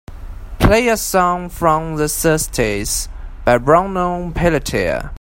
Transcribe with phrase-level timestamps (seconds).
[0.59, 3.07] Play a song from the thirties
[3.45, 5.09] by Bruno Pelletier